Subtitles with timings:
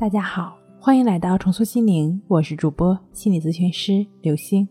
[0.00, 4.66] 大家好，欢迎来到重塑心灵，我是主播心理咨询师刘星。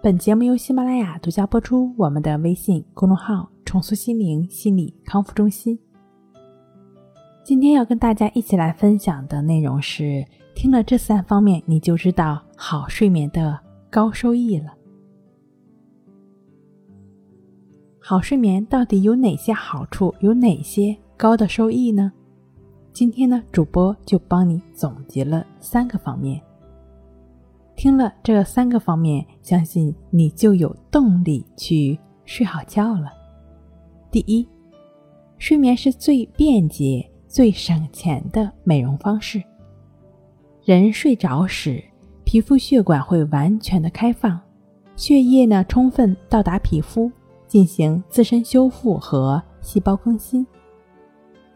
[0.00, 1.92] 本节目由喜马拉雅独家播出。
[1.96, 5.76] 我们的微信公众号“重塑心灵心理康复中心”。
[7.42, 13.58] 今天要跟大家一起来分享的内容是：听了这三方面，你就知道好睡眠的
[13.90, 14.72] 高收益了。
[17.98, 20.14] 好睡眠到底有哪些好处？
[20.20, 22.12] 有哪些高的收益呢？
[22.92, 26.40] 今天呢，主播就帮你总结了三个方面。
[27.76, 33.10] 听了这三个方面，相信你就有动力去睡好觉了。
[34.10, 34.46] 第一，
[35.38, 39.42] 睡眠是最便捷、最省钱的美容方式。
[40.64, 41.82] 人睡着时，
[42.24, 44.38] 皮肤血管会完全的开放，
[44.96, 47.10] 血液呢充分到达皮肤，
[47.46, 50.46] 进行自身修复和细胞更新。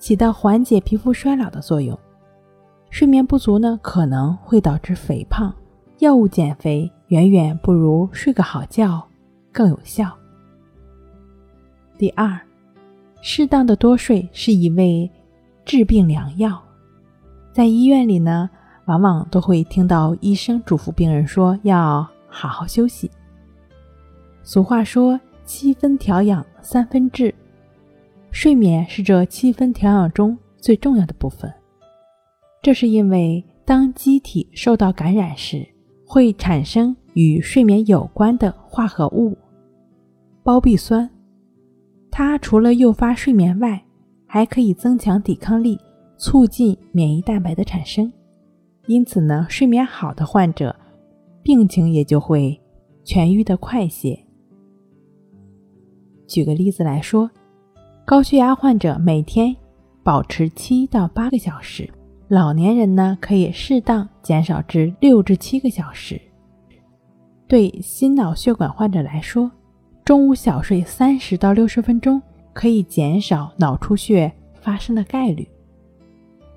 [0.05, 1.99] 起到缓解皮肤衰老的作用。
[2.91, 5.51] 睡眠不足呢，可能会导致肥胖。
[6.01, 9.03] 药物减肥远远不如睡个好觉
[9.51, 10.15] 更有效。
[11.97, 12.39] 第二，
[13.23, 15.11] 适当的多睡是一味
[15.65, 16.63] 治病良药。
[17.51, 18.51] 在医院里呢，
[18.85, 23.11] 往往都会听到医生嘱咐病人说要好好休息。
[24.43, 27.35] 俗话说：“七分调养，三分治。”
[28.35, 31.51] 睡眠是这七分调养中最重要的部分。
[32.61, 35.65] 这是因为，当机体受到感染时，
[36.05, 39.39] 会产生与睡眠有关的化合物——
[40.43, 41.09] 胞壁酸。
[42.11, 43.81] 它除了诱发睡眠外，
[44.27, 45.79] 还可以增强抵抗力，
[46.17, 48.13] 促进免疫蛋白的产生。
[48.89, 50.75] 因此呢，睡眠好的患者，
[51.41, 52.61] 病情也就会
[53.05, 54.19] 痊愈的快些。
[56.27, 57.31] 举个例子来说。
[58.07, 59.57] 高血压患者每天
[60.03, 61.91] 保持七到八个小时，
[62.29, 66.21] 老年人呢可以适当减少至六至七个小时。
[67.49, 69.51] 对心脑血管患者来说，
[70.05, 72.21] 中午小睡三十到六十分钟
[72.53, 75.49] 可以减少脑出血发生的概率。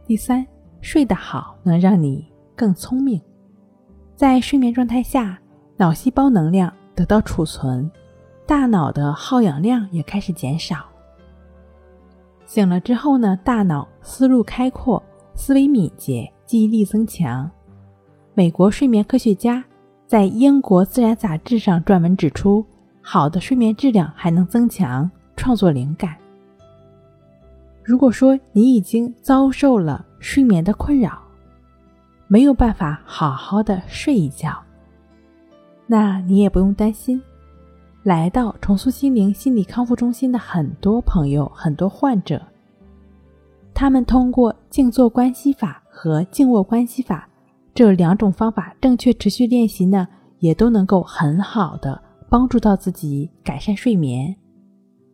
[0.05, 0.45] 第三，
[0.81, 3.21] 睡得好能让你更聪明，
[4.17, 5.39] 在睡眠状态下，
[5.77, 7.89] 脑细胞能量得到储存，
[8.45, 10.85] 大脑的耗氧量也开始减少。
[12.47, 15.03] 醒了之后呢，大脑思路开阔，
[15.35, 17.49] 思维敏捷，记忆力增强。
[18.33, 19.61] 美国睡眠科学家
[20.05, 22.65] 在英国《自然》杂志上撰文指出，
[23.01, 26.15] 好的睡眠质量还能增强创作灵感。
[27.83, 31.21] 如果说你已经遭受了睡眠的困扰，
[32.27, 34.57] 没有办法好好的睡一觉，
[35.85, 37.21] 那你也不用担心。
[38.07, 42.41] 来到重塑心灵心理康复中心的很多朋友、很多患者，
[43.73, 47.27] 他们通过静坐关系法和静卧关系法
[47.75, 50.07] 这两种方法，正确持续练习呢，
[50.39, 54.33] 也都能够很好的帮助到自己改善睡眠，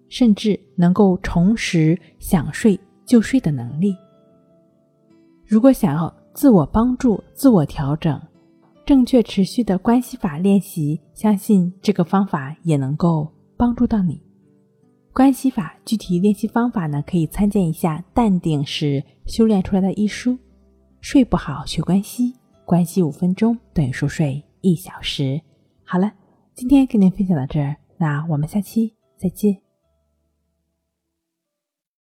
[0.08, 3.96] 甚至能够重拾想睡就睡的能力。
[5.48, 8.22] 如果想要自我帮助、自我调整，
[8.86, 14.22] 正确持续的关系法练习，相信这个方法也能够帮助到你。
[15.14, 20.38] 关系法具体练习方法呢，可以参见一下《淡定是修炼出来的》一书。
[21.00, 22.34] 睡不好学关系，
[22.66, 25.40] 关系五分钟等于熟睡一小时。
[25.86, 26.12] 好了，
[26.54, 29.62] 今天跟您分享到这儿，那我们下期再见。